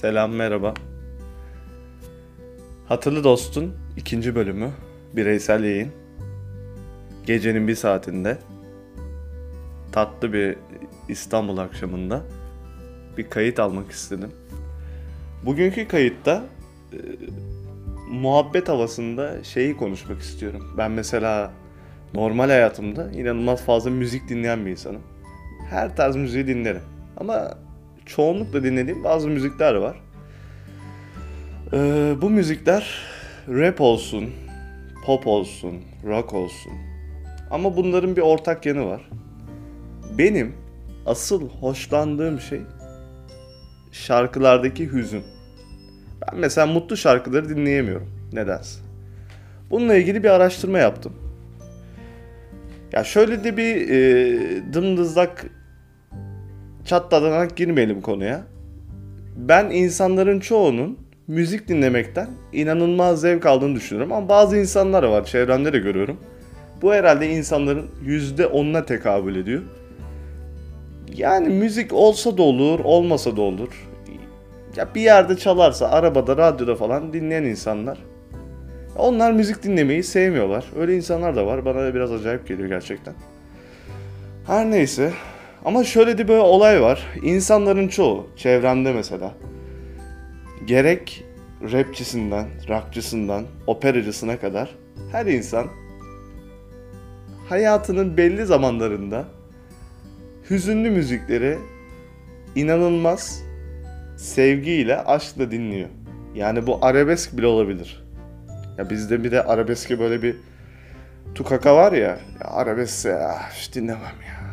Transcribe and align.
Selam 0.00 0.32
merhaba. 0.32 0.74
Hatırlı 2.88 3.24
Dost'un 3.24 3.74
ikinci 3.96 4.34
bölümü 4.34 4.70
bireysel 5.16 5.64
yayın. 5.64 5.92
Gecenin 7.26 7.68
bir 7.68 7.74
saatinde 7.74 8.38
tatlı 9.92 10.32
bir 10.32 10.56
İstanbul 11.08 11.58
akşamında 11.58 12.22
bir 13.16 13.30
kayıt 13.30 13.60
almak 13.60 13.90
istedim. 13.90 14.30
Bugünkü 15.46 15.88
kayıtta 15.88 16.44
e, 16.92 16.98
muhabbet 18.10 18.68
havasında 18.68 19.44
şeyi 19.44 19.76
konuşmak 19.76 20.20
istiyorum. 20.20 20.74
Ben 20.76 20.90
mesela 20.90 21.52
normal 22.14 22.48
hayatımda 22.48 23.10
inanılmaz 23.10 23.64
fazla 23.64 23.90
müzik 23.90 24.28
dinleyen 24.28 24.66
bir 24.66 24.70
insanım. 24.70 25.02
Her 25.70 25.96
tarz 25.96 26.16
müziği 26.16 26.46
dinlerim. 26.46 26.82
Ama 27.16 27.58
çoğunlukla 28.08 28.62
dinlediğim 28.64 29.04
bazı 29.04 29.28
müzikler 29.28 29.74
var. 29.74 29.96
Ee, 31.72 32.14
bu 32.22 32.30
müzikler 32.30 33.02
rap 33.48 33.80
olsun, 33.80 34.30
pop 35.06 35.26
olsun, 35.26 35.74
rock 36.06 36.34
olsun. 36.34 36.72
Ama 37.50 37.76
bunların 37.76 38.16
bir 38.16 38.22
ortak 38.22 38.66
yanı 38.66 38.86
var. 38.86 39.10
Benim 40.18 40.52
asıl 41.06 41.48
hoşlandığım 41.48 42.40
şey 42.40 42.60
şarkılardaki 43.92 44.92
hüzün. 44.92 45.22
Ben 46.22 46.40
mesela 46.40 46.66
mutlu 46.66 46.96
şarkıları 46.96 47.48
dinleyemiyorum. 47.48 48.10
Nedense. 48.32 48.80
Bununla 49.70 49.94
ilgili 49.94 50.22
bir 50.22 50.28
araştırma 50.28 50.78
yaptım. 50.78 51.12
Ya 52.92 53.04
şöyle 53.04 53.44
de 53.44 53.56
bir 53.56 53.88
e, 53.90 54.72
dımdızlak 54.72 55.46
çatladanak 56.88 57.56
girmeyelim 57.56 58.00
konuya. 58.00 58.42
Ben 59.36 59.70
insanların 59.70 60.40
çoğunun 60.40 60.98
müzik 61.26 61.68
dinlemekten 61.68 62.28
inanılmaz 62.52 63.20
zevk 63.20 63.46
aldığını 63.46 63.76
düşünüyorum. 63.76 64.12
Ama 64.12 64.28
bazı 64.28 64.58
insanlar 64.58 65.02
var, 65.02 65.24
çevremde 65.24 65.72
de 65.72 65.78
görüyorum. 65.78 66.16
Bu 66.82 66.94
herhalde 66.94 67.28
insanların 67.30 67.86
yüzde 68.04 68.46
onuna 68.46 68.84
tekabül 68.84 69.36
ediyor. 69.36 69.62
Yani 71.16 71.48
müzik 71.48 71.92
olsa 71.92 72.38
da 72.38 72.42
olur, 72.42 72.80
olmasa 72.84 73.36
da 73.36 73.40
olur. 73.40 73.88
Ya 74.76 74.88
bir 74.94 75.00
yerde 75.00 75.36
çalarsa, 75.36 75.88
arabada, 75.88 76.36
radyoda 76.36 76.76
falan 76.76 77.12
dinleyen 77.12 77.44
insanlar. 77.44 77.98
Onlar 78.96 79.32
müzik 79.32 79.62
dinlemeyi 79.62 80.02
sevmiyorlar. 80.02 80.64
Öyle 80.78 80.96
insanlar 80.96 81.36
da 81.36 81.46
var. 81.46 81.64
Bana 81.64 81.78
da 81.78 81.94
biraz 81.94 82.12
acayip 82.12 82.48
geliyor 82.48 82.68
gerçekten. 82.68 83.14
Her 84.46 84.70
neyse. 84.70 85.12
Ama 85.68 85.84
şöyle 85.84 86.18
de 86.18 86.28
bir 86.28 86.32
olay 86.32 86.82
var. 86.82 87.06
İnsanların 87.22 87.88
çoğu, 87.88 88.26
çevremde 88.36 88.92
mesela, 88.92 89.34
gerek 90.66 91.24
rapçisinden, 91.72 92.46
rockçısından, 92.68 93.44
operacısına 93.66 94.40
kadar 94.40 94.74
her 95.12 95.26
insan 95.26 95.66
hayatının 97.48 98.16
belli 98.16 98.46
zamanlarında 98.46 99.24
hüzünlü 100.50 100.90
müzikleri 100.90 101.58
inanılmaz 102.54 103.42
sevgiyle, 104.16 104.96
aşkla 104.96 105.50
dinliyor. 105.50 105.88
Yani 106.34 106.66
bu 106.66 106.78
arabesk 106.82 107.38
bile 107.38 107.46
olabilir. 107.46 108.04
Ya 108.78 108.90
bizde 108.90 109.24
bir 109.24 109.30
de 109.30 109.42
arabeske 109.42 109.98
böyle 109.98 110.22
bir 110.22 110.36
tukaka 111.34 111.76
var 111.76 111.92
ya. 111.92 112.18
ya 112.40 112.50
arabesk 112.50 113.04
ya 113.04 113.50
hiç 113.52 113.74
dinlemem 113.74 114.02
ya. 114.28 114.47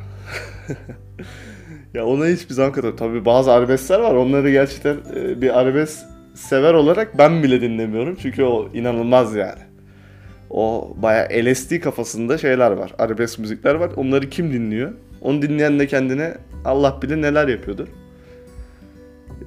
Ya 1.93 2.05
ona 2.05 2.25
hiçbir 2.25 2.53
zaman 2.53 2.71
kadar 2.71 2.97
tabii 2.97 3.25
bazı 3.25 3.51
arabeskler 3.51 3.99
var. 3.99 4.15
Onları 4.15 4.51
gerçekten 4.51 4.97
e, 5.15 5.41
bir 5.41 5.59
arabesk 5.59 5.99
sever 6.33 6.73
olarak 6.73 7.17
ben 7.17 7.43
bile 7.43 7.61
dinlemiyorum. 7.61 8.17
Çünkü 8.21 8.43
o 8.43 8.69
inanılmaz 8.73 9.35
yani. 9.35 9.61
O 10.49 10.93
baya 11.01 11.29
LSD 11.43 11.79
kafasında 11.79 12.37
şeyler 12.37 12.71
var. 12.71 12.93
Arabesk 12.97 13.39
müzikler 13.39 13.75
var. 13.75 13.91
Onları 13.95 14.29
kim 14.29 14.53
dinliyor? 14.53 14.91
Onu 15.21 15.41
dinleyen 15.41 15.79
de 15.79 15.87
kendine 15.87 16.33
Allah 16.65 16.99
bilir 17.01 17.21
neler 17.21 17.47
yapıyordur. 17.47 17.87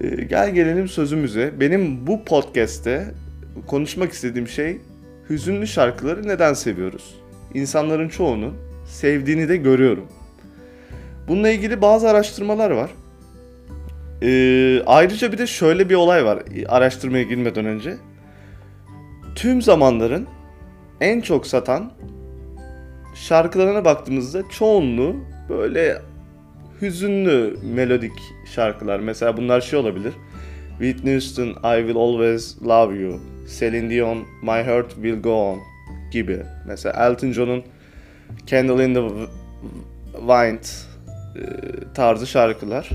Ee, 0.00 0.24
gel 0.24 0.54
gelelim 0.54 0.88
sözümüze. 0.88 1.52
Benim 1.60 2.06
bu 2.06 2.24
podcast'te 2.24 3.04
konuşmak 3.66 4.12
istediğim 4.12 4.48
şey 4.48 4.78
hüzünlü 5.30 5.66
şarkıları 5.66 6.28
neden 6.28 6.54
seviyoruz? 6.54 7.14
İnsanların 7.54 8.08
çoğunun 8.08 8.54
sevdiğini 8.86 9.48
de 9.48 9.56
görüyorum. 9.56 10.06
Bununla 11.28 11.50
ilgili 11.50 11.82
bazı 11.82 12.08
araştırmalar 12.08 12.70
var. 12.70 12.90
Ee, 14.22 14.82
ayrıca 14.86 15.32
bir 15.32 15.38
de 15.38 15.46
şöyle 15.46 15.88
bir 15.88 15.94
olay 15.94 16.24
var 16.24 16.42
araştırmaya 16.68 17.22
girmeden 17.22 17.64
önce. 17.64 17.96
Tüm 19.34 19.62
zamanların 19.62 20.26
en 21.00 21.20
çok 21.20 21.46
satan 21.46 21.92
şarkılarına 23.14 23.84
baktığımızda 23.84 24.42
çoğunluğu 24.50 25.16
böyle 25.48 26.02
hüzünlü 26.82 27.56
melodik 27.74 28.12
şarkılar. 28.54 29.00
Mesela 29.00 29.36
bunlar 29.36 29.60
şey 29.60 29.78
olabilir. 29.78 30.12
Whitney 30.78 31.14
Houston, 31.14 31.48
I 31.48 31.78
Will 31.78 31.96
Always 31.96 32.62
Love 32.62 32.94
You, 32.94 33.20
Celine 33.58 33.90
Dion, 33.90 34.18
My 34.42 34.62
Heart 34.62 34.94
Will 34.94 35.22
Go 35.22 35.32
On 35.32 35.58
gibi. 36.10 36.42
Mesela 36.66 37.06
Elton 37.06 37.32
John'un 37.32 37.62
Candle 38.46 38.84
in 38.84 38.94
the 38.94 39.02
Wind 40.12 40.87
e, 41.38 41.44
tarzı 41.94 42.26
şarkılar. 42.26 42.90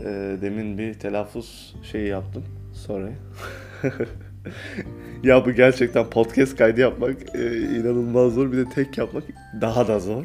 E, 0.00 0.36
demin 0.42 0.78
bir 0.78 0.94
telaffuz 0.94 1.76
şeyi 1.82 2.08
yaptım. 2.08 2.44
Sorry. 2.72 3.12
ya 5.22 5.46
bu 5.46 5.52
gerçekten 5.52 6.10
podcast 6.10 6.56
kaydı 6.56 6.80
yapmak 6.80 7.16
e, 7.34 7.56
inanılmaz 7.56 8.32
zor. 8.32 8.52
Bir 8.52 8.56
de 8.56 8.64
tek 8.64 8.98
yapmak 8.98 9.24
daha 9.60 9.88
da 9.88 10.00
zor. 10.00 10.24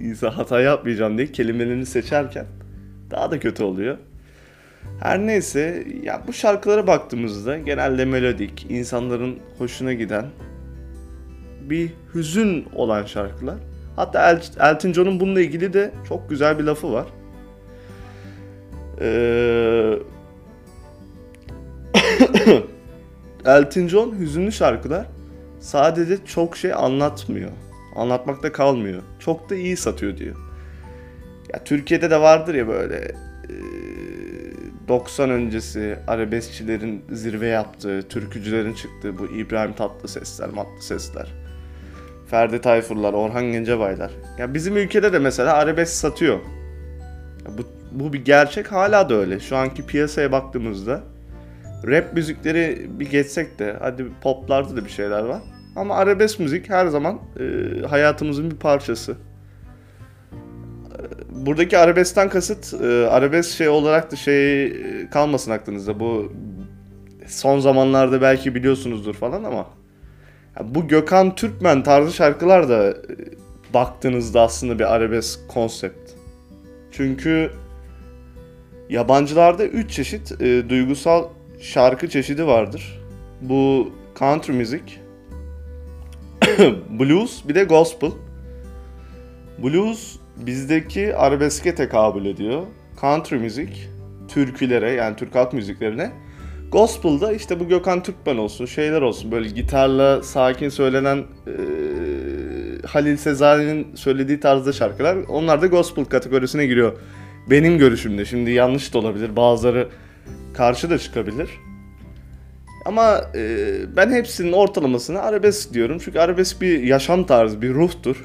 İnsan 0.00 0.30
hata 0.30 0.60
yapmayacağım 0.60 1.18
diye 1.18 1.32
kelimelerini 1.32 1.86
seçerken 1.86 2.46
daha 3.10 3.30
da 3.30 3.40
kötü 3.40 3.62
oluyor. 3.62 3.98
Her 5.00 5.18
neyse 5.18 5.84
ya 6.02 6.22
bu 6.26 6.32
şarkılara 6.32 6.86
baktığımızda 6.86 7.58
genelde 7.58 8.04
melodik, 8.04 8.66
insanların 8.68 9.38
hoşuna 9.58 9.92
giden 9.92 10.26
bir 11.60 11.92
hüzün 12.14 12.66
olan 12.74 13.04
şarkılar. 13.04 13.56
Hatta 13.96 14.30
El 14.30 14.42
Elton 14.60 14.92
John'un 14.92 15.20
bununla 15.20 15.40
ilgili 15.40 15.72
de 15.72 15.90
çok 16.08 16.30
güzel 16.30 16.58
bir 16.58 16.64
lafı 16.64 16.92
var. 16.92 17.06
Ee... 19.00 19.98
Elton 23.46 23.88
John 23.88 24.18
hüzünlü 24.18 24.52
şarkılar 24.52 25.06
sadece 25.60 26.18
çok 26.26 26.56
şey 26.56 26.72
anlatmıyor. 26.72 27.50
Anlatmakta 27.96 28.52
kalmıyor. 28.52 29.02
Çok 29.18 29.50
da 29.50 29.54
iyi 29.54 29.76
satıyor 29.76 30.16
diyor. 30.16 30.36
Ya 31.52 31.64
Türkiye'de 31.64 32.10
de 32.10 32.20
vardır 32.20 32.54
ya 32.54 32.68
böyle 32.68 32.96
e, 32.96 33.54
90 34.88 35.30
öncesi 35.30 35.98
arabeskçilerin 36.06 37.04
zirve 37.10 37.46
yaptığı, 37.46 38.02
türkücülerin 38.08 38.74
çıktığı 38.74 39.18
bu 39.18 39.26
İbrahim 39.26 39.72
Tatlısesler, 39.72 40.48
Matlısesler. 40.48 41.45
Ferdi 42.30 42.60
Tayfurlar, 42.60 43.12
Orhan 43.12 43.44
Gencebaylar. 43.52 44.10
Ya 44.38 44.54
bizim 44.54 44.76
ülkede 44.76 45.12
de 45.12 45.18
mesela 45.18 45.54
arabesk 45.54 45.92
satıyor. 45.92 46.38
Ya 47.44 47.58
bu, 47.58 47.62
bu 47.92 48.12
bir 48.12 48.24
gerçek 48.24 48.72
hala 48.72 49.08
da 49.08 49.14
öyle. 49.14 49.40
Şu 49.40 49.56
anki 49.56 49.86
piyasaya 49.86 50.32
baktığımızda 50.32 51.02
rap 51.86 52.12
müzikleri 52.14 52.86
bir 52.88 53.10
geçsek 53.10 53.58
de 53.58 53.76
hadi 53.80 54.06
poplarda 54.22 54.76
da 54.76 54.84
bir 54.84 54.90
şeyler 54.90 55.22
var. 55.22 55.42
Ama 55.76 55.96
arabesk 55.96 56.40
müzik 56.40 56.70
her 56.70 56.86
zaman 56.86 57.18
e, 57.40 57.86
hayatımızın 57.86 58.50
bir 58.50 58.56
parçası. 58.56 59.16
Buradaki 61.30 61.78
arabeskten 61.78 62.28
kasıt 62.28 62.74
e, 62.82 63.06
arabesk 63.06 63.50
şey 63.50 63.68
olarak 63.68 64.12
da 64.12 64.16
şey 64.16 64.66
e, 64.66 65.10
kalmasın 65.10 65.50
aklınızda. 65.50 66.00
Bu 66.00 66.32
son 67.26 67.58
zamanlarda 67.58 68.22
belki 68.22 68.54
biliyorsunuzdur 68.54 69.14
falan 69.14 69.44
ama 69.44 69.66
bu 70.64 70.88
Gökhan 70.88 71.34
Türkmen 71.34 71.82
tarzı 71.82 72.12
şarkılar 72.12 72.68
da 72.68 72.90
e, 72.90 72.94
baktığınızda 73.74 74.42
aslında 74.42 74.78
bir 74.78 74.94
arabesk 74.94 75.48
konsept. 75.48 76.10
Çünkü 76.92 77.50
yabancılarda 78.88 79.66
3 79.66 79.90
çeşit 79.90 80.42
e, 80.42 80.68
duygusal 80.68 81.28
şarkı 81.60 82.08
çeşidi 82.08 82.46
vardır. 82.46 83.00
Bu 83.40 83.92
country 84.18 84.52
müzik, 84.52 85.00
blues 86.90 87.48
bir 87.48 87.54
de 87.54 87.64
gospel. 87.64 88.10
Blues 89.62 90.16
bizdeki 90.36 91.16
arabeske 91.16 91.74
tekabül 91.74 92.24
ediyor. 92.24 92.62
Country 93.00 93.36
müzik 93.36 93.88
türkülere 94.28 94.90
yani 94.90 95.16
Türk 95.16 95.34
halk 95.34 95.52
müziklerine. 95.52 96.12
Gospel'da 96.72 97.32
işte 97.32 97.60
bu 97.60 97.68
Gökhan 97.68 98.02
Türkmen 98.02 98.36
olsun, 98.36 98.66
şeyler 98.66 99.02
olsun 99.02 99.32
böyle 99.32 99.48
gitarla 99.48 100.22
sakin 100.22 100.68
söylenen 100.68 101.18
e, 101.18 101.52
Halil 102.86 103.16
Sezai'nin 103.16 103.94
söylediği 103.94 104.40
tarzda 104.40 104.72
şarkılar. 104.72 105.16
Onlar 105.28 105.62
da 105.62 105.66
gospel 105.66 106.04
kategorisine 106.04 106.66
giriyor 106.66 106.92
Benim 107.50 107.78
görüşümde. 107.78 108.24
Şimdi 108.24 108.50
yanlış 108.50 108.94
da 108.94 108.98
olabilir. 108.98 109.36
Bazıları 109.36 109.88
karşı 110.54 110.90
da 110.90 110.98
çıkabilir. 110.98 111.50
Ama 112.84 113.20
e, 113.34 113.78
ben 113.96 114.10
hepsinin 114.10 114.52
ortalamasını 114.52 115.22
arabesk 115.22 115.74
diyorum. 115.74 115.98
Çünkü 116.04 116.18
arabesk 116.18 116.60
bir 116.60 116.82
yaşam 116.82 117.24
tarzı, 117.24 117.62
bir 117.62 117.74
ruhtur. 117.74 118.24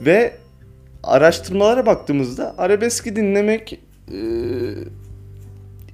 Ve 0.00 0.36
araştırmalara 1.02 1.86
baktığımızda 1.86 2.54
arabeski 2.58 3.16
dinlemek 3.16 3.80
e, 4.12 4.18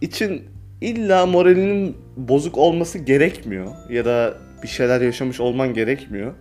için 0.01 0.43
illa 0.81 1.27
moralinin 1.27 1.97
bozuk 2.17 2.59
olması 2.59 2.99
gerekmiyor. 2.99 3.67
Ya 3.91 4.05
da 4.05 4.35
bir 4.63 4.69
şeyler 4.69 5.01
yaşamış 5.01 5.41
olman 5.41 5.75
gerekmiyor. 5.75 6.35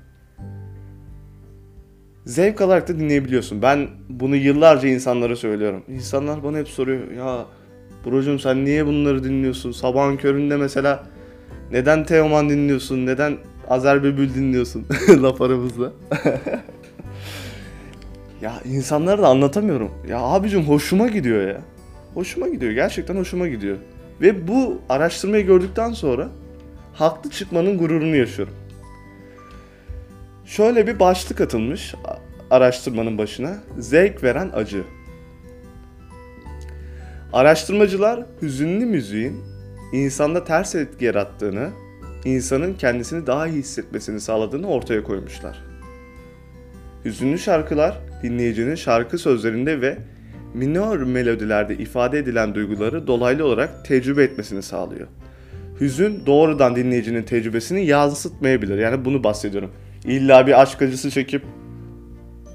Zevk 2.25 2.61
alarak 2.61 2.87
da 2.87 2.99
dinleyebiliyorsun. 2.99 3.61
Ben 3.61 3.87
bunu 4.09 4.35
yıllarca 4.35 4.87
insanlara 4.87 5.35
söylüyorum. 5.35 5.83
İnsanlar 5.87 6.43
bana 6.43 6.57
hep 6.57 6.67
soruyor. 6.67 7.11
Ya 7.11 7.45
Brocum 8.05 8.39
sen 8.39 8.65
niye 8.65 8.85
bunları 8.85 9.23
dinliyorsun? 9.23 9.71
Sabahın 9.71 10.17
köründe 10.17 10.57
mesela 10.57 11.03
neden 11.71 12.03
Teoman 12.03 12.49
dinliyorsun? 12.49 13.05
Neden 13.05 13.37
Azer 13.69 14.03
Bülbül 14.03 14.33
dinliyorsun? 14.33 14.85
Laf 15.23 15.41
aramızda. 15.41 15.91
ya 18.41 18.53
insanlara 18.65 19.21
da 19.21 19.27
anlatamıyorum. 19.27 19.91
Ya 20.09 20.19
abicim 20.19 20.63
hoşuma 20.63 21.07
gidiyor 21.07 21.47
ya. 21.47 21.61
Hoşuma 22.13 22.47
gidiyor. 22.47 22.71
Gerçekten 22.71 23.15
hoşuma 23.15 23.47
gidiyor. 23.47 23.77
Ve 24.21 24.47
bu 24.47 24.81
araştırmayı 24.89 25.45
gördükten 25.45 25.93
sonra 25.93 26.29
haklı 26.93 27.29
çıkmanın 27.29 27.77
gururunu 27.77 28.15
yaşıyorum. 28.15 28.53
Şöyle 30.45 30.87
bir 30.87 30.99
başlık 30.99 31.41
atılmış 31.41 31.95
araştırmanın 32.51 33.17
başına. 33.17 33.57
Zevk 33.79 34.23
veren 34.23 34.49
acı. 34.53 34.83
Araştırmacılar 37.33 38.25
hüzünlü 38.41 38.85
müziğin 38.85 39.43
insanda 39.93 40.43
ters 40.43 40.75
etki 40.75 41.05
yarattığını, 41.05 41.69
insanın 42.25 42.73
kendisini 42.73 43.27
daha 43.27 43.47
iyi 43.47 43.59
hissetmesini 43.59 44.19
sağladığını 44.19 44.67
ortaya 44.67 45.03
koymuşlar. 45.03 45.63
Hüzünlü 47.05 47.39
şarkılar 47.39 47.97
dinleyicinin 48.23 48.75
şarkı 48.75 49.17
sözlerinde 49.17 49.81
ve 49.81 49.97
minor 50.53 50.97
melodilerde 50.97 51.77
ifade 51.77 52.19
edilen 52.19 52.55
duyguları 52.55 53.07
dolaylı 53.07 53.45
olarak 53.45 53.85
tecrübe 53.85 54.23
etmesini 54.23 54.61
sağlıyor. 54.61 55.07
Hüzün 55.81 56.25
doğrudan 56.25 56.75
dinleyicinin 56.75 57.23
tecrübesini 57.23 57.85
yansıtmayabilir. 57.85 58.77
Yani 58.77 59.05
bunu 59.05 59.23
bahsediyorum. 59.23 59.71
İlla 60.05 60.47
bir 60.47 60.61
aşk 60.61 60.81
acısı 60.81 61.11
çekip 61.11 61.43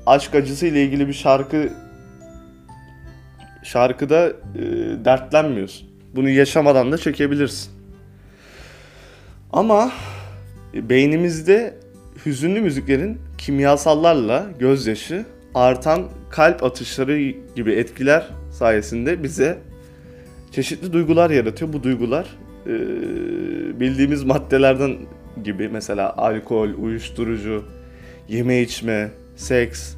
aşk 0.06 0.35
acısı 0.35 0.67
ile 0.67 0.85
ilgili 0.85 1.08
bir 1.08 1.12
şarkı 1.12 1.69
şarkıda 3.62 4.29
e, 4.29 4.62
dertlenmiyorsun. 5.05 5.88
Bunu 6.14 6.29
yaşamadan 6.29 6.93
da 6.93 6.99
çekebilirsin. 6.99 7.73
Ama 9.52 9.93
beynimizde 10.75 11.75
hüzünlü 12.26 12.61
müziklerin 12.61 13.19
kimyasallarla 13.38 14.46
gözyaşı, 14.58 15.25
artan 15.55 16.09
kalp 16.31 16.62
atışları 16.62 17.21
gibi 17.56 17.73
etkiler 17.73 18.29
sayesinde 18.51 19.23
bize 19.23 19.59
çeşitli 20.53 20.93
duygular 20.93 21.31
yaratıyor. 21.31 21.73
Bu 21.73 21.83
duygular 21.83 22.27
e, 22.67 22.71
bildiğimiz 23.81 24.25
maddelerden 24.25 24.97
gibi 25.45 25.69
mesela 25.69 26.17
alkol, 26.17 26.69
uyuşturucu, 26.69 27.65
yeme 28.29 28.61
içme, 28.61 29.11
seks. 29.37 29.95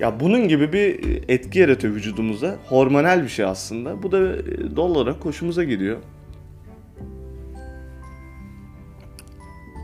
Ya 0.00 0.20
bunun 0.20 0.48
gibi 0.48 0.72
bir 0.72 1.22
etki 1.28 1.58
yaratıyor 1.58 1.94
vücudumuza. 1.94 2.56
Hormonal 2.68 3.22
bir 3.22 3.28
şey 3.28 3.44
aslında. 3.44 4.02
Bu 4.02 4.12
da 4.12 4.18
e, 4.18 4.76
doğal 4.76 4.90
olarak 4.90 5.24
hoşumuza 5.24 5.64
gidiyor. 5.64 5.96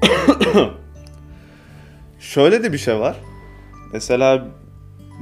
Şöyle 2.20 2.62
de 2.62 2.72
bir 2.72 2.78
şey 2.78 2.98
var. 2.98 3.16
Mesela 3.92 4.48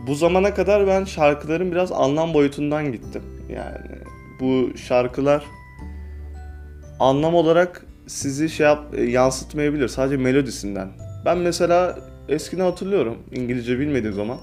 bu 0.07 0.15
zamana 0.15 0.55
kadar 0.55 0.87
ben 0.87 1.05
şarkıların 1.05 1.73
biraz 1.73 1.93
anlam 1.93 2.35
boyutundan 2.35 2.93
gittim. 2.93 3.23
Yani 3.49 3.99
bu 4.41 4.79
şarkılar 4.79 5.45
anlam 7.01 7.35
olarak 7.35 7.87
sizi 8.07 8.51
şey 8.51 8.67
yap, 8.67 8.95
e, 8.97 9.03
yansıtmayabilir 9.03 9.89
sadece 9.89 10.17
melodisinden. 10.17 10.89
Ben 11.25 11.39
mesela 11.39 11.99
eskiden 12.29 12.65
hatırlıyorum 12.65 13.19
İngilizce 13.33 13.79
bilmediğim 13.79 14.15
zaman 14.15 14.39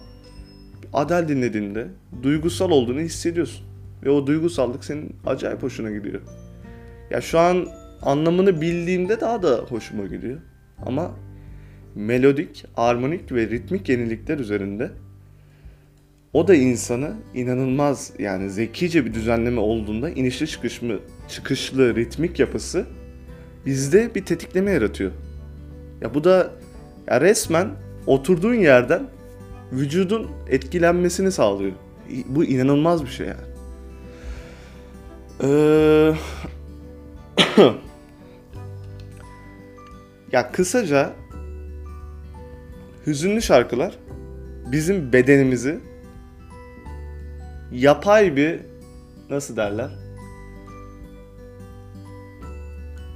Adele 0.94 1.28
dinlediğinde 1.28 1.88
duygusal 2.24 2.72
olduğunu 2.72 3.00
hissediyorsun. 3.00 3.66
Ve 4.04 4.10
o 4.10 4.28
duygusallık 4.28 4.86
senin 4.86 5.16
acayip 5.26 5.64
hoşuna 5.64 5.92
gidiyor. 5.92 6.22
Ya 7.12 7.22
şu 7.22 7.40
an 7.40 7.68
anlamını 8.02 8.62
bildiğimde 8.62 9.22
daha 9.22 9.44
da 9.44 9.58
hoşuma 9.70 10.06
gidiyor. 10.06 10.38
Ama 10.86 11.12
melodik, 11.96 12.66
armonik 12.78 13.32
ve 13.32 13.50
ritmik 13.50 13.90
yenilikler 13.90 14.40
üzerinde 14.40 14.92
o 16.34 16.48
da 16.48 16.56
insanı 16.56 17.14
inanılmaz 17.34 18.12
yani 18.20 18.50
zekice 18.50 19.06
bir 19.06 19.14
düzenleme 19.14 19.60
olduğunda 19.60 20.10
inişli 20.10 20.48
çıkışlı, 20.48 21.00
çıkışlı 21.28 21.96
ritmik 21.96 22.40
yapısı 22.40 22.86
bizde 23.66 24.16
bir 24.16 24.26
tetikleme 24.26 24.72
yaratıyor. 24.72 25.12
Ya 26.02 26.14
bu 26.14 26.24
da 26.24 26.52
ya 27.08 27.22
resmen 27.22 27.70
oturduğun 28.08 28.54
yerden 28.54 29.04
vücudun 29.72 30.32
etkilenmesini 30.50 31.32
sağlıyor. 31.32 31.72
Bu 32.26 32.44
inanılmaz 32.44 33.04
bir 33.04 33.10
şey 33.10 33.28
yani. 33.28 33.52
Ee... 35.44 36.14
ya 40.32 40.52
kısaca 40.52 41.14
hüzünlü 43.08 43.42
şarkılar 43.42 43.98
bizim 44.72 45.14
bedenimizi 45.14 45.80
yapay 47.72 48.36
bir 48.36 48.60
nasıl 49.30 49.56
derler? 49.56 49.90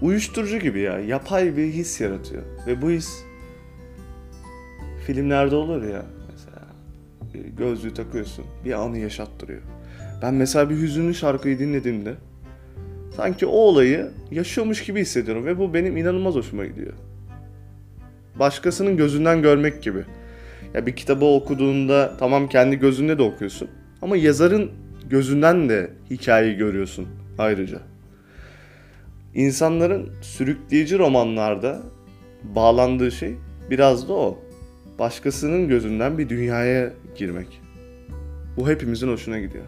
Uyuşturucu 0.01 0.59
gibi 0.59 0.79
ya. 0.79 0.99
Yapay 0.99 1.57
bir 1.57 1.67
his 1.67 2.01
yaratıyor. 2.01 2.43
Ve 2.67 2.81
bu 2.81 2.89
his 2.89 3.23
filmlerde 5.05 5.55
olur 5.55 5.83
ya 5.83 6.05
mesela 6.31 6.61
gözlüğü 7.57 7.93
takıyorsun 7.93 8.45
bir 8.65 8.73
anı 8.73 8.97
yaşattırıyor. 8.97 9.61
Ben 10.21 10.33
mesela 10.33 10.69
bir 10.69 10.75
hüzünlü 10.75 11.13
şarkıyı 11.13 11.59
dinlediğimde 11.59 12.13
sanki 13.15 13.45
o 13.45 13.51
olayı 13.51 14.11
yaşıyormuş 14.31 14.83
gibi 14.83 15.01
hissediyorum 15.01 15.45
ve 15.45 15.57
bu 15.59 15.73
benim 15.73 15.97
inanılmaz 15.97 16.35
hoşuma 16.35 16.65
gidiyor. 16.65 16.93
Başkasının 18.39 18.97
gözünden 18.97 19.41
görmek 19.41 19.83
gibi. 19.83 20.03
Ya 20.73 20.85
bir 20.85 20.95
kitabı 20.95 21.25
okuduğunda 21.25 22.17
tamam 22.17 22.49
kendi 22.49 22.79
gözünde 22.79 23.17
de 23.17 23.23
okuyorsun 23.23 23.69
ama 24.01 24.17
yazarın 24.17 24.71
gözünden 25.09 25.69
de 25.69 25.91
hikayeyi 26.09 26.55
görüyorsun 26.55 27.07
ayrıca. 27.37 27.81
İnsanların 29.35 30.09
sürükleyici 30.21 30.97
romanlarda 30.97 31.81
bağlandığı 32.43 33.11
şey 33.11 33.35
biraz 33.69 34.09
da 34.09 34.13
o. 34.13 34.39
Başkasının 34.99 35.67
gözünden 35.67 36.17
bir 36.17 36.29
dünyaya 36.29 36.93
girmek. 37.15 37.61
Bu 38.57 38.69
hepimizin 38.69 39.07
hoşuna 39.07 39.39
gidiyor. 39.39 39.65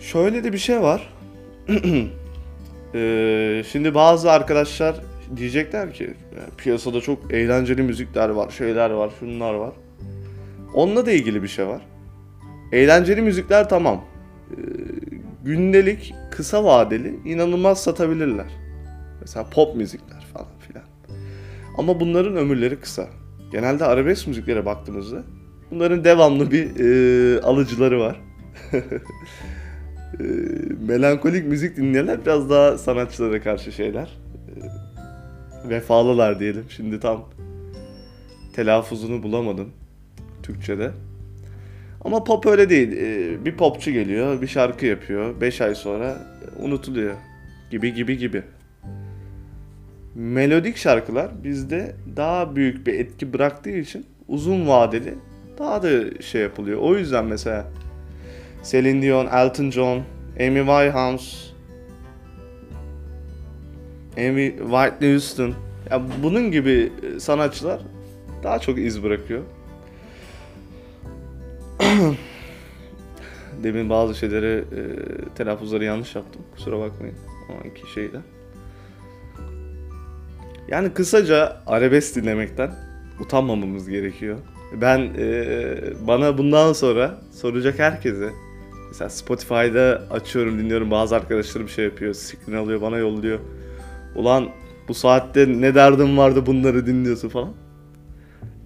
Şöyle 0.00 0.44
de 0.44 0.52
bir 0.52 0.58
şey 0.58 0.80
var. 0.80 1.14
ee, 2.94 3.62
şimdi 3.72 3.94
bazı 3.94 4.30
arkadaşlar 4.30 4.96
diyecekler 5.36 5.92
ki 5.92 6.14
piyasada 6.58 7.00
çok 7.00 7.32
eğlenceli 7.34 7.82
müzikler 7.82 8.28
var, 8.28 8.50
şeyler 8.50 8.90
var, 8.90 9.10
şunlar 9.20 9.54
var. 9.54 9.72
Onunla 10.74 11.06
da 11.06 11.12
ilgili 11.12 11.42
bir 11.42 11.48
şey 11.48 11.66
var. 11.66 11.82
Eğlenceli 12.72 13.22
müzikler 13.22 13.68
tamam. 13.68 14.04
Ee, 14.50 14.54
gündelik, 15.44 16.14
kısa 16.30 16.64
vadeli 16.64 17.18
inanılmaz 17.24 17.82
satabilirler. 17.82 18.46
Mesela 19.20 19.46
pop 19.50 19.76
müzikler 19.76 20.26
falan 20.32 20.58
filan. 20.58 20.84
Ama 21.78 22.00
bunların 22.00 22.36
ömürleri 22.36 22.80
kısa. 22.80 23.08
Genelde 23.52 23.84
arabesk 23.84 24.26
müziklere 24.26 24.66
baktığımızda 24.66 25.22
bunların 25.70 26.04
devamlı 26.04 26.50
bir 26.50 26.80
e, 26.80 27.40
alıcıları 27.40 28.00
var. 28.00 28.20
e, 28.72 30.24
melankolik 30.88 31.46
müzik 31.46 31.76
dinleyenler 31.76 32.20
biraz 32.24 32.50
daha 32.50 32.78
sanatçılara 32.78 33.42
karşı 33.42 33.72
şeyler. 33.72 34.18
E, 35.66 35.68
vefalılar 35.68 36.40
diyelim. 36.40 36.64
Şimdi 36.68 37.00
tam 37.00 37.24
telaffuzunu 38.52 39.22
bulamadım 39.22 39.72
Türkçe'de. 40.48 40.90
Ama 42.04 42.24
pop 42.24 42.46
öyle 42.46 42.70
değil. 42.70 42.92
Ee, 42.92 43.44
bir 43.44 43.56
popçu 43.56 43.90
geliyor, 43.90 44.42
bir 44.42 44.46
şarkı 44.46 44.86
yapıyor. 44.86 45.40
5 45.40 45.60
ay 45.60 45.74
sonra 45.74 46.16
unutuluyor. 46.58 47.14
Gibi 47.70 47.94
gibi 47.94 48.18
gibi. 48.18 48.42
Melodik 50.14 50.76
şarkılar 50.76 51.44
bizde 51.44 51.96
daha 52.16 52.56
büyük 52.56 52.86
bir 52.86 52.94
etki 52.94 53.32
bıraktığı 53.32 53.70
için 53.70 54.06
uzun 54.28 54.68
vadeli 54.68 55.14
daha 55.58 55.82
da 55.82 56.22
şey 56.22 56.42
yapılıyor. 56.42 56.78
O 56.78 56.96
yüzden 56.96 57.24
mesela 57.24 57.66
Celine 58.64 59.02
Dion, 59.02 59.26
Elton 59.26 59.70
John, 59.70 60.02
Amy 60.40 60.58
Winehouse, 60.58 61.36
Amy 64.16 64.56
Whitney 64.58 65.12
Houston. 65.12 65.54
Ya 65.90 66.02
bunun 66.22 66.50
gibi 66.50 66.92
sanatçılar 67.18 67.80
daha 68.42 68.58
çok 68.58 68.78
iz 68.78 69.02
bırakıyor. 69.02 69.42
Demin 73.62 73.90
bazı 73.90 74.14
şeyleri 74.14 74.58
e, 74.58 74.80
telaffuzları 75.34 75.84
yanlış 75.84 76.14
yaptım. 76.14 76.42
Kusura 76.54 76.78
bakmayın. 76.78 77.16
O 77.50 77.52
anki 77.64 77.92
şeyden. 77.94 78.22
Yani 80.68 80.92
kısaca 80.92 81.62
arabesk 81.66 82.16
dinlemekten 82.16 82.70
utanmamamız 83.20 83.88
gerekiyor. 83.88 84.38
Ben 84.80 85.10
e, 85.18 85.76
bana 86.06 86.38
bundan 86.38 86.72
sonra 86.72 87.20
soracak 87.32 87.78
herkese 87.78 88.30
mesela 88.88 89.10
Spotify'da 89.10 90.02
açıyorum 90.10 90.58
dinliyorum 90.58 90.90
bazı 90.90 91.16
arkadaşlarım 91.16 91.68
şey 91.68 91.84
yapıyor 91.84 92.14
screen 92.14 92.56
alıyor 92.56 92.80
bana 92.80 92.98
yolluyor. 92.98 93.38
Ulan 94.14 94.48
bu 94.88 94.94
saatte 94.94 95.48
ne 95.48 95.74
derdim 95.74 96.18
vardı 96.18 96.46
bunları 96.46 96.86
dinliyorsun 96.86 97.28
falan. 97.28 97.52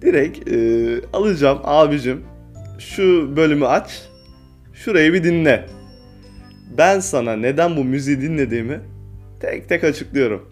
Direkt 0.01 0.51
e, 0.51 1.01
alacağım 1.13 1.59
abicim 1.63 2.23
şu 2.79 3.35
bölümü 3.35 3.65
aç 3.65 4.01
şurayı 4.73 5.13
bir 5.13 5.23
dinle. 5.23 5.65
Ben 6.77 6.99
sana 6.99 7.35
neden 7.35 7.77
bu 7.77 7.83
müziği 7.83 8.21
dinlediğimi 8.21 8.79
tek 9.39 9.69
tek 9.69 9.83
açıklıyorum. 9.83 10.49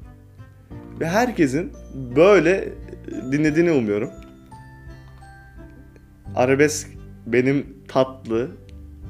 Ve 1.00 1.08
herkesin 1.08 1.72
böyle 2.16 2.70
dinlediğini 3.32 3.72
umuyorum. 3.72 4.10
Arabesk 6.36 6.88
benim 7.26 7.66
tatlı, 7.88 8.52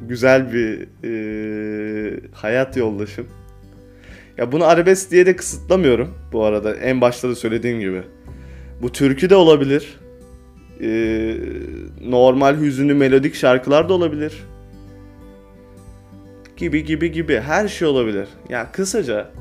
güzel 0.08 0.54
bir 0.54 0.88
e, 1.04 2.20
hayat 2.34 2.78
yoldaşım. 2.78 3.28
Ya 4.38 4.52
bunu 4.52 4.66
arabesk 4.66 5.12
diye 5.12 5.26
de 5.26 5.36
kısıtlamıyorum 5.36 6.18
bu 6.32 6.44
arada. 6.44 6.76
En 6.76 7.02
başta 7.02 7.30
da 7.30 7.36
söylediğim 7.36 7.80
gibi. 7.80 8.02
Bu 8.82 8.92
türkü 8.92 9.30
de 9.30 9.36
olabilir. 9.36 10.00
E, 10.82 10.90
normal 12.02 12.58
hüzünlü 12.58 12.94
melodik 12.94 13.36
şarkılar 13.36 13.90
da 13.90 13.94
olabilir. 13.94 14.44
Gibi 16.58 16.86
gibi 16.86 17.12
gibi 17.12 17.40
her 17.40 17.68
şey 17.68 17.88
olabilir. 17.88 18.28
Ya 18.50 18.72
kısaca 18.72 19.32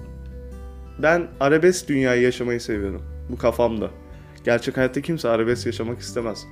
ben 0.99 1.27
arabesk 1.41 1.89
dünyayı 1.89 2.23
yaşamayı 2.23 2.61
seviyorum. 2.61 3.03
Bu 3.29 3.37
kafamda. 3.37 3.91
Gerçek 4.45 4.77
hayatta 4.77 5.01
kimse 5.01 5.29
arabesk 5.29 5.67
yaşamak 5.67 6.01
istemez. 6.01 6.47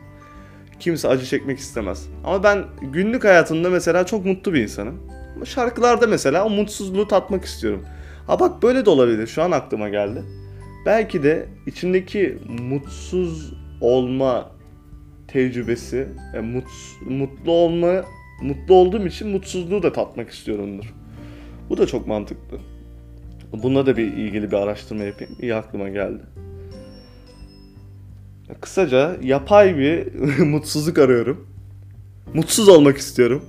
Kimse 0.81 1.09
acı 1.09 1.27
çekmek 1.27 1.59
istemez. 1.59 2.09
Ama 2.25 2.43
ben 2.43 2.65
günlük 2.83 3.25
hayatımda 3.25 3.71
mesela 3.71 4.07
çok 4.07 4.25
mutlu 4.25 4.55
bir 4.55 4.63
insanım. 4.63 5.03
Şarkılarda 5.45 6.07
mesela 6.07 6.45
o 6.45 6.51
mutsuzluğu 6.51 7.09
tatmak 7.09 7.45
istiyorum. 7.45 7.85
Ha 8.27 8.41
bak 8.41 8.63
böyle 8.63 8.87
de 8.87 8.91
olabilir. 8.91 9.27
Şu 9.27 9.43
an 9.43 9.51
aklıma 9.51 9.89
geldi. 9.89 10.23
Belki 10.87 11.23
de 11.23 11.49
içindeki 11.67 12.39
mutsuz 12.49 13.53
olma 13.81 14.58
tecrübesi, 15.29 16.09
yani 16.35 16.53
muts, 16.53 16.73
mutlu 17.01 17.53
olma, 17.53 18.05
mutlu 18.43 18.75
olduğum 18.75 19.07
için 19.07 19.29
mutsuzluğu 19.29 19.83
da 19.83 19.93
tatmak 19.93 20.31
istiyorumdur. 20.31 20.95
Bu 21.71 21.79
da 21.79 21.87
çok 21.87 22.07
mantıklı. 22.07 22.59
Buna 23.53 23.87
da 23.87 23.97
bir 23.97 24.13
ilgili 24.13 24.51
bir 24.51 24.57
araştırma 24.57 25.05
yapayım. 25.05 25.37
İyi 25.41 25.55
aklıma 25.55 25.89
geldi. 25.89 26.23
Kısaca 28.61 29.17
yapay 29.23 29.79
bir 29.79 30.15
mutsuzluk 30.39 30.99
arıyorum. 30.99 31.49
Mutsuz 32.35 32.69
olmak 32.69 32.97
istiyorum. 32.99 33.45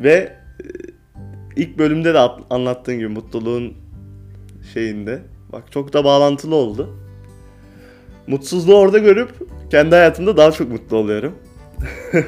Ve 0.00 0.12
e, 0.12 0.66
ilk 1.56 1.78
bölümde 1.78 2.14
de 2.14 2.18
anlattığım 2.50 2.94
gibi 2.94 3.08
mutluluğun 3.08 3.74
şeyinde. 4.74 5.22
Bak 5.52 5.72
çok 5.72 5.92
da 5.92 6.04
bağlantılı 6.04 6.54
oldu. 6.54 7.01
Mutsuzluğu 8.26 8.74
orada 8.78 8.98
görüp 8.98 9.30
kendi 9.70 9.94
hayatımda 9.94 10.36
daha 10.36 10.52
çok 10.52 10.70
mutlu 10.70 10.96
oluyorum. 10.96 11.34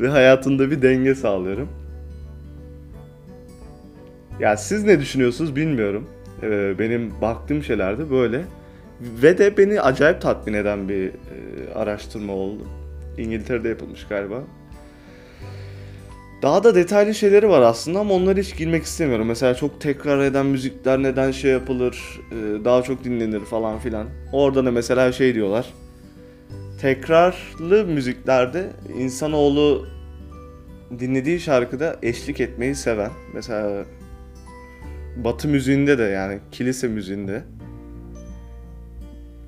Ve 0.00 0.08
hayatımda 0.08 0.70
bir 0.70 0.82
denge 0.82 1.14
sağlıyorum. 1.14 1.68
Ya 4.40 4.56
siz 4.56 4.84
ne 4.84 5.00
düşünüyorsunuz 5.00 5.56
bilmiyorum. 5.56 6.08
Ee, 6.42 6.78
benim 6.78 7.20
baktığım 7.20 7.62
şeylerde 7.62 8.10
böyle. 8.10 8.44
Ve 9.00 9.38
de 9.38 9.56
beni 9.56 9.80
acayip 9.80 10.20
tatmin 10.20 10.54
eden 10.54 10.88
bir 10.88 11.08
e, 11.08 11.12
araştırma 11.74 12.32
oldu. 12.32 12.62
İngiltere'de 13.18 13.68
yapılmış 13.68 14.06
galiba. 14.06 14.42
Daha 16.42 16.64
da 16.64 16.74
detaylı 16.74 17.14
şeyleri 17.14 17.48
var 17.48 17.62
aslında 17.62 17.98
ama 17.98 18.14
onları 18.14 18.40
hiç 18.40 18.56
girmek 18.56 18.82
istemiyorum. 18.82 19.26
Mesela 19.26 19.54
çok 19.54 19.80
tekrar 19.80 20.24
eden 20.24 20.46
müzikler 20.46 21.02
neden 21.02 21.30
şey 21.30 21.50
yapılır, 21.50 22.20
e, 22.30 22.64
daha 22.64 22.82
çok 22.82 23.04
dinlenir 23.04 23.40
falan 23.40 23.78
filan. 23.78 24.06
Orada 24.32 24.64
da 24.64 24.70
mesela 24.70 25.12
şey 25.12 25.34
diyorlar. 25.34 25.66
Tekrarlı 26.80 27.84
müziklerde 27.86 28.70
insanoğlu 28.98 29.86
dinlediği 30.98 31.40
şarkıda 31.40 31.96
eşlik 32.02 32.40
etmeyi 32.40 32.74
seven. 32.74 33.10
Mesela 33.34 33.84
Batı 35.16 35.48
müziğinde 35.48 35.98
de 35.98 36.02
yani 36.02 36.38
kilise 36.52 36.88
müziğinde 36.88 37.42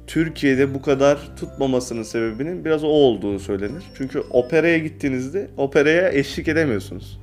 Türkiye'de 0.07 0.75
bu 0.75 0.83
kadar 0.83 1.19
tutmamasının 1.37 2.03
sebebinin 2.03 2.65
biraz 2.65 2.85
o 2.85 2.89
olduğu 2.89 3.39
söylenir. 3.39 3.83
Çünkü 3.99 4.23
operaya 4.31 4.79
gittiğinizde 4.79 5.51
operaya 5.57 6.13
eşlik 6.13 6.49
edemiyorsunuz. 6.49 7.21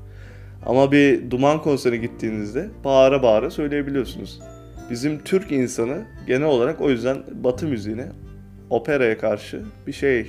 Ama 0.65 0.91
bir 0.91 1.31
duman 1.31 1.61
konserine 1.61 1.97
gittiğinizde 1.97 2.69
bağıra 2.83 3.23
bağıra 3.23 3.49
söyleyebiliyorsunuz. 3.51 4.39
Bizim 4.89 5.19
Türk 5.23 5.51
insanı 5.51 6.05
genel 6.27 6.47
olarak 6.47 6.81
o 6.81 6.89
yüzden 6.89 7.17
Batı 7.43 7.67
müziğine, 7.67 8.07
operaya 8.69 9.17
karşı 9.17 9.61
bir 9.87 9.93
şey 9.93 10.27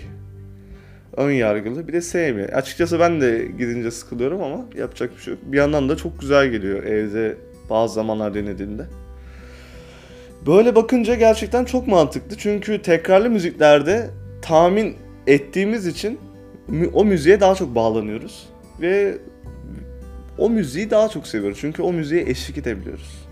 ön 1.16 1.30
yargılı 1.30 1.88
bir 1.88 1.92
de 1.92 2.00
sevmiyor. 2.00 2.48
Açıkçası 2.48 3.00
ben 3.00 3.20
de 3.20 3.48
gidince 3.58 3.90
sıkılıyorum 3.90 4.42
ama 4.42 4.64
yapacak 4.76 5.16
bir 5.16 5.22
şey 5.22 5.34
yok. 5.34 5.42
Bir 5.46 5.56
yandan 5.56 5.88
da 5.88 5.96
çok 5.96 6.20
güzel 6.20 6.48
geliyor 6.48 6.82
evde 6.82 7.36
bazı 7.70 7.94
zamanlar 7.94 8.34
denediğinde. 8.34 8.82
Böyle 10.46 10.74
bakınca 10.74 11.14
gerçekten 11.14 11.64
çok 11.64 11.86
mantıklı. 11.86 12.36
Çünkü 12.38 12.82
tekrarlı 12.82 13.30
müziklerde 13.30 14.10
tahmin 14.42 14.96
ettiğimiz 15.26 15.86
için 15.86 16.18
o 16.92 17.04
müziğe 17.04 17.40
daha 17.40 17.54
çok 17.54 17.74
bağlanıyoruz. 17.74 18.48
Ve 18.80 19.18
o 20.38 20.50
müziği 20.50 20.90
daha 20.90 21.08
çok 21.08 21.26
seviyoruz. 21.26 21.58
Çünkü 21.60 21.82
o 21.82 21.92
müziğe 21.92 22.22
eşlik 22.22 22.58
edebiliyoruz. 22.58 23.28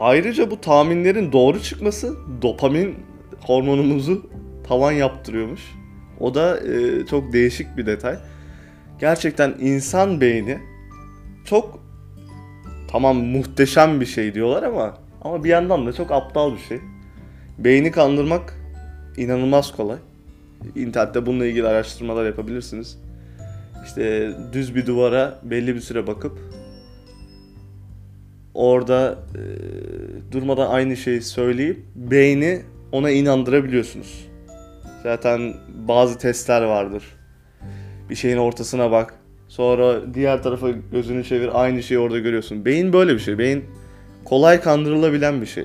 Ayrıca 0.00 0.50
bu 0.50 0.60
tahminlerin 0.60 1.32
doğru 1.32 1.62
çıkması 1.62 2.16
dopamin 2.42 2.94
hormonumuzu 3.40 4.30
tavan 4.68 4.92
yaptırıyormuş. 4.92 5.60
O 6.20 6.34
da 6.34 6.60
e, 6.60 7.06
çok 7.06 7.32
değişik 7.32 7.76
bir 7.76 7.86
detay. 7.86 8.18
Gerçekten 8.98 9.54
insan 9.60 10.20
beyni 10.20 10.58
çok 11.44 11.80
tamam 12.92 13.16
muhteşem 13.16 14.00
bir 14.00 14.06
şey 14.06 14.34
diyorlar 14.34 14.62
ama 14.62 14.98
ama 15.22 15.44
bir 15.44 15.48
yandan 15.48 15.86
da 15.86 15.92
çok 15.92 16.10
aptal 16.10 16.52
bir 16.52 16.58
şey. 16.58 16.78
Beyni 17.58 17.90
kandırmak 17.90 18.54
inanılmaz 19.16 19.72
kolay. 19.72 19.98
İnternette 20.76 21.26
bununla 21.26 21.46
ilgili 21.46 21.68
araştırmalar 21.68 22.26
yapabilirsiniz. 22.26 22.98
İşte 23.84 24.32
düz 24.52 24.74
bir 24.74 24.86
duvara 24.86 25.38
belli 25.42 25.74
bir 25.74 25.80
süre 25.80 26.06
bakıp 26.06 26.38
orada 28.54 29.18
e, 29.34 29.42
durmadan 30.32 30.70
aynı 30.70 30.96
şeyi 30.96 31.22
söyleyip 31.22 31.84
beyni 31.94 32.62
ona 32.92 33.10
inandırabiliyorsunuz. 33.10 34.28
Zaten 35.02 35.54
bazı 35.88 36.18
testler 36.18 36.62
vardır. 36.62 37.04
Bir 38.10 38.14
şeyin 38.14 38.36
ortasına 38.36 38.90
bak. 38.90 39.14
Sonra 39.50 40.14
diğer 40.14 40.42
tarafa 40.42 40.68
gözünü 40.92 41.24
çevir 41.24 41.62
aynı 41.62 41.82
şeyi 41.82 41.98
orada 41.98 42.18
görüyorsun. 42.18 42.64
Beyin 42.64 42.92
böyle 42.92 43.14
bir 43.14 43.18
şey. 43.18 43.38
Beyin 43.38 43.64
kolay 44.24 44.60
kandırılabilen 44.60 45.40
bir 45.40 45.46
şey. 45.46 45.64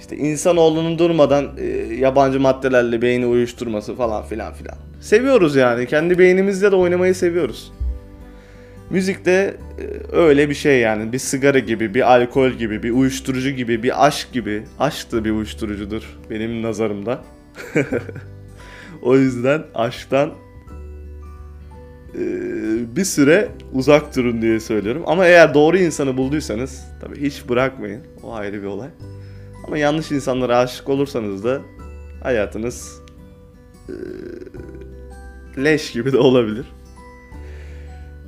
İşte 0.00 0.16
insanoğlunun 0.16 0.98
durmadan 0.98 1.50
e, 1.58 1.64
yabancı 1.94 2.40
maddelerle 2.40 3.02
beyni 3.02 3.26
uyuşturması 3.26 3.94
falan 3.94 4.24
filan 4.24 4.54
filan. 4.54 4.76
Seviyoruz 5.00 5.56
yani. 5.56 5.86
Kendi 5.86 6.18
beynimizle 6.18 6.72
de 6.72 6.76
oynamayı 6.76 7.14
seviyoruz. 7.14 7.72
Müzik 8.90 9.24
de 9.24 9.56
e, 9.78 10.16
öyle 10.16 10.48
bir 10.48 10.54
şey 10.54 10.80
yani. 10.80 11.12
Bir 11.12 11.18
sigara 11.18 11.58
gibi, 11.58 11.94
bir 11.94 12.12
alkol 12.14 12.50
gibi, 12.50 12.82
bir 12.82 12.90
uyuşturucu 12.90 13.50
gibi, 13.50 13.82
bir 13.82 14.06
aşk 14.06 14.32
gibi. 14.32 14.62
Aşk 14.78 15.12
da 15.12 15.24
bir 15.24 15.30
uyuşturucudur 15.30 16.18
benim 16.30 16.62
nazarımda. 16.62 17.24
o 19.02 19.16
yüzden 19.16 19.62
aşktan 19.74 20.30
bir 22.96 23.04
süre 23.04 23.48
uzak 23.72 24.16
durun 24.16 24.42
diye 24.42 24.60
söylüyorum. 24.60 25.02
Ama 25.06 25.26
eğer 25.26 25.54
doğru 25.54 25.78
insanı 25.78 26.16
bulduysanız 26.16 26.84
tabii 27.00 27.20
hiç 27.20 27.48
bırakmayın. 27.48 28.02
O 28.22 28.34
ayrı 28.34 28.62
bir 28.62 28.66
olay. 28.66 28.88
Ama 29.66 29.78
yanlış 29.78 30.12
insanlara 30.12 30.58
aşık 30.58 30.88
olursanız 30.88 31.44
da 31.44 31.60
hayatınız 32.22 33.00
eee, 33.88 33.94
leş 35.64 35.92
gibi 35.92 36.12
de 36.12 36.18
olabilir. 36.18 36.66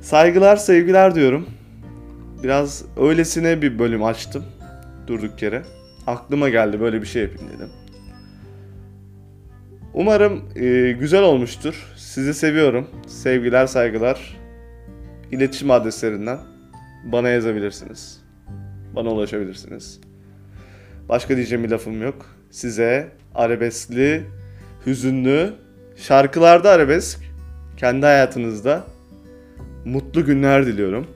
Saygılar, 0.01 0.57
sevgiler 0.57 1.15
diyorum. 1.15 1.45
Biraz 2.43 2.85
öylesine 2.97 3.61
bir 3.61 3.79
bölüm 3.79 4.03
açtım. 4.03 4.43
Durduk 5.07 5.41
yere. 5.41 5.63
Aklıma 6.07 6.49
geldi 6.49 6.79
böyle 6.79 7.01
bir 7.01 7.07
şey 7.07 7.21
yapayım 7.21 7.51
dedim. 7.55 7.69
Umarım 9.93 10.43
eee, 10.55 10.91
güzel 10.91 11.23
olmuştur. 11.23 11.93
Sizi 11.95 12.33
seviyorum. 12.33 12.87
Sevgiler, 13.07 13.67
saygılar. 13.67 14.37
İletişim 15.31 15.71
adreslerinden 15.71 16.39
bana 17.03 17.29
yazabilirsiniz. 17.29 18.21
Bana 18.95 19.09
ulaşabilirsiniz. 19.09 19.99
Başka 21.09 21.35
diyeceğim 21.35 21.63
bir 21.63 21.69
lafım 21.69 22.01
yok. 22.01 22.25
Size 22.51 23.11
arabeskli, 23.35 24.23
hüzünlü, 24.85 25.53
şarkılarda 25.95 26.71
arabesk, 26.71 27.19
kendi 27.77 28.05
hayatınızda 28.05 28.83
mutlu 29.85 30.25
günler 30.25 30.65
diliyorum. 30.65 31.07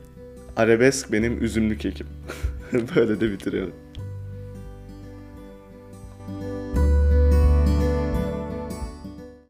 Arabesk 0.58 1.12
benim 1.12 1.44
üzümlü 1.44 1.78
kekim. 1.78 2.08
Böyle 2.96 3.22
de 3.22 3.32
bitiriyorum. 3.32 3.74